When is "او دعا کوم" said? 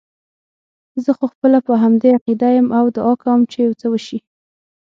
2.77-3.39